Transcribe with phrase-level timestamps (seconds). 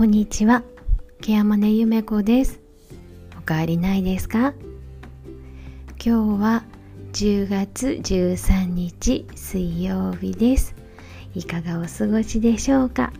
[0.00, 0.62] こんにちは。
[1.20, 2.58] ケアマネゆめこです。
[3.38, 4.54] おかわりないですか？
[6.02, 6.64] 今日は
[7.12, 10.74] 10月13日水曜日です。
[11.34, 13.12] いかがお過ごしでしょうか？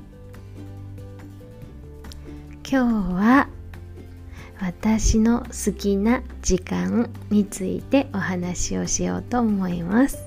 [2.66, 3.48] 今日は
[4.58, 10.18] 私の好きな時間についてお話をしようと思います、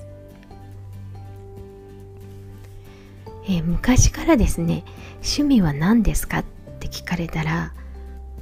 [3.48, 4.84] えー、昔からですね
[5.16, 6.38] 趣味は何ですか？
[6.38, 6.53] って
[6.94, 7.72] 聞かれたら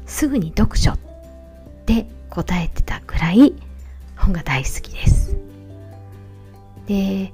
[0.05, 0.99] すぐに読書っ
[1.87, 3.55] て答えてたくらい
[4.17, 5.37] 本が大好きです。
[6.87, 7.33] で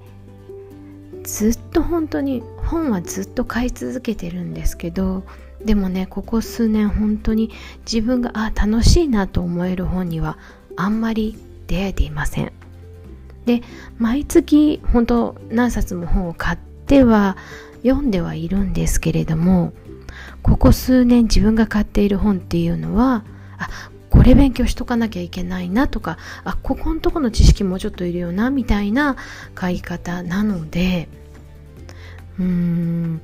[1.24, 5.24] ずっと本当に本はずっと買い続けてるんですけど
[5.64, 10.38] でもねここ数年本当に自分があ楽しいなと思える本には
[10.76, 12.52] あんまり出会えていません。
[13.44, 13.62] で
[13.98, 17.36] 毎月本当何冊も本を買っては
[17.82, 19.72] 読んではいるんですけれども
[20.48, 23.24] ここ数年自分が買っている本っていうのは
[23.58, 23.68] あ
[24.10, 29.16] これ勉強しとかなきゃいけないなとかあここのとこの知識もちょっといるよなみたいな
[29.54, 31.08] 買い方なので
[32.38, 33.20] うーん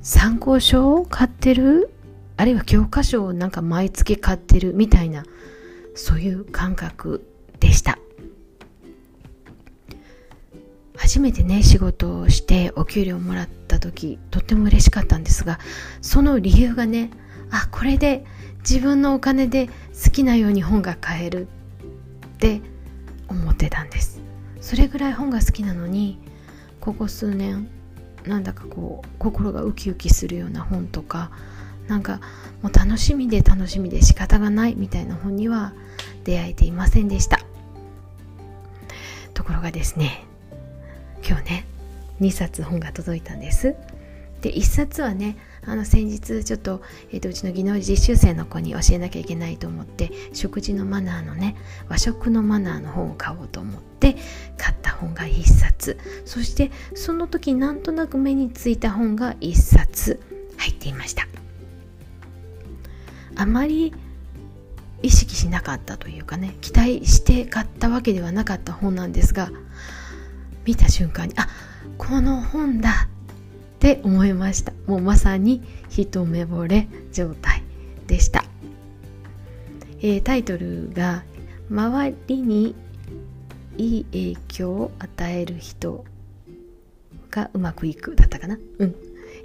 [0.00, 1.90] 参考書を買ってる
[2.36, 5.24] あるいは教科書をなんか毎月買ってるみたいな
[5.94, 7.26] そういう感覚
[7.58, 7.98] でした。
[10.96, 13.48] 初めてね仕事をしてお給料もらっ
[13.80, 15.58] 時とっても嬉しかったんですが
[16.00, 17.10] その理由がね
[17.50, 18.24] あこれで
[18.60, 19.68] 自分のお金で
[20.04, 21.48] 好きなように本が買える
[22.36, 22.60] って
[23.28, 24.20] 思ってたんです。
[24.60, 26.18] それぐらい本が好きなのに
[26.80, 27.68] ここ数年
[28.26, 31.30] なんだかこう心がウキウキするような本とか
[31.88, 32.20] なんか
[32.62, 35.72] もう楽しみで楽しみで仕方がないみたいな本には
[36.24, 37.40] 出会えていませんでした。
[39.32, 40.24] ところがですね
[41.26, 41.69] 今日ね
[42.20, 43.74] 2冊本が届いたんです。
[44.40, 46.80] で1冊はねあの先日ちょっと,、
[47.12, 51.56] えーと、うちの技能実習生の子に教えなきゃいけないと思って食事のマナーのね
[51.88, 54.16] 和食のマナーの本を買おうと思って
[54.56, 55.98] 買った本が1冊。
[56.24, 60.20] そしてその時なんとなく目についた本が1冊
[60.56, 61.26] 入っていました。
[63.36, 63.94] あまり
[65.02, 69.50] 意識しなかったというかね期待して買ったわけではなかった本なんですが
[70.64, 71.48] 見た瞬間にあ
[71.98, 74.72] この本だって思いました。
[74.86, 77.62] もうまさに一目惚れ状態
[78.06, 78.44] でした、
[80.00, 81.24] えー、タイトルが
[81.70, 82.74] 「周りに
[83.76, 86.04] いい影響を与える人
[87.30, 88.58] がうまくいく」だったかな。
[88.78, 88.94] うん、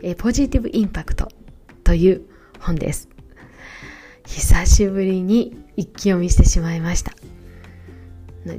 [0.04, 1.30] えー、ポジティブインパクト
[1.84, 2.22] という
[2.60, 3.08] 本です。
[4.26, 7.14] 久しぶりに一気読みしてしまいました。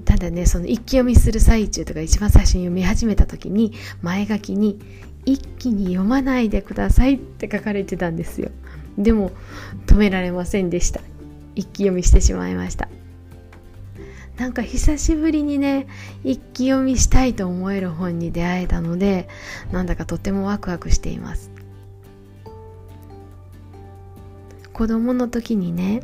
[0.05, 4.81] ただねその一気読みする最中とか一番最初に読み始めた時に前書きに
[5.25, 8.51] 一気に読まないでくださいって書かれてたんですよ。
[8.99, 9.31] でも
[9.87, 11.01] 止められませんでした。
[11.55, 12.89] 一気読みしてしまいました。
[14.37, 15.87] なんか久しぶりにね
[16.23, 19.29] 一気読みしたいと思える本に出会えたので
[19.73, 21.51] なんだかとてもワクワクしています。
[24.73, 26.03] 子供の時にね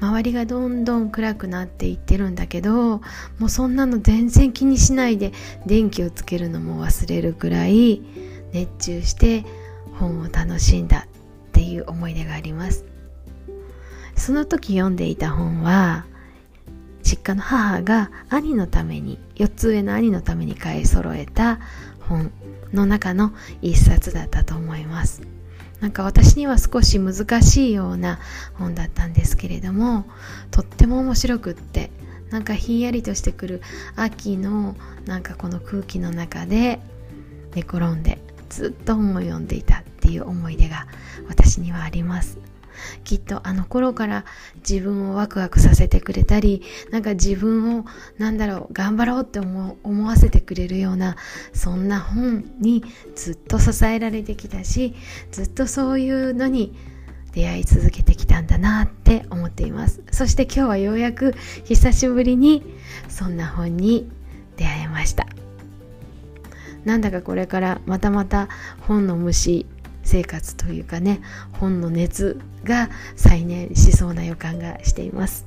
[0.00, 3.00] 周りがどんどん暗くなっていってるんだけど
[3.38, 5.32] もうそんなの全然気にしないで
[5.66, 8.02] 電気をつけるのも忘れるくらい
[8.52, 9.44] 熱中して
[9.98, 12.84] 本を楽しんだっていう思い出があります。
[14.16, 16.06] その時読んでいた本は
[17.02, 21.58] 実家の母が兄のために4つ上の兄のために買い揃えた
[22.00, 22.30] 本
[22.72, 25.22] の中の一冊だったと思います。
[25.84, 28.18] なんか私には少し難しいような
[28.54, 30.06] 本だったんですけれども
[30.50, 31.90] とっても面白くって
[32.30, 33.62] なんかひんやりとしてくる
[33.94, 36.80] 秋のなんかこの空気の中で
[37.54, 38.16] 寝転んで
[38.48, 40.86] ずっと本を読んでいたっていう思い出が
[41.28, 42.38] 私にはあります。
[43.04, 44.24] きっとあの頃から
[44.68, 47.84] 自分をワクワクさせてくれたりなんか自分を
[48.18, 51.16] なんだろう頑張ろうって思思わせてくれるような
[51.52, 52.84] そんな本に
[53.14, 54.94] ずっと支えられてきたし
[55.30, 56.74] ずっとそういうのに
[57.32, 60.02] 出会い続けてきたんだなって思っています。
[60.12, 61.34] そして今日はようやく
[61.64, 62.62] 久しぶりに
[63.08, 64.08] そんな本に
[64.56, 65.26] 出会えました。
[66.84, 68.48] なんだかこれからまたまた
[68.80, 69.66] 本の虫
[70.04, 71.20] 生活というかね
[71.52, 75.46] 本の熱が再燃しそうな予感がしています。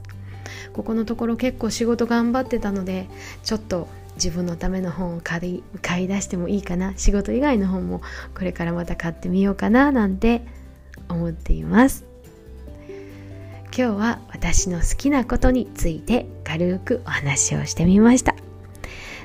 [0.73, 3.07] ここのところ結構仕事頑張ってたので
[3.43, 6.93] ちょっと自分のための本を買い買い出してもいいかな。
[6.97, 8.01] 仕事以外の本も
[8.35, 10.41] これからまた買ってみようかななんて
[11.09, 12.05] 思っています。
[13.77, 18.35] 今日は私の好きなことについて軽くお話をしてみました。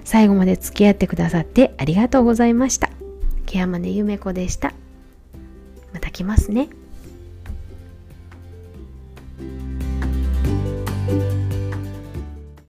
[0.05, 2.91] 最後まで付き合ってくださってありがとうございました。
[3.47, 4.75] ケアマネゆめこでした。
[6.13, 6.69] きますね。